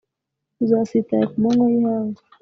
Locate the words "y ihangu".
1.71-2.19